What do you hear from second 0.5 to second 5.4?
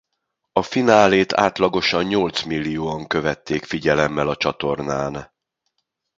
A finálét átlagosa nyolc millióan követték figyelemmel a csatornán.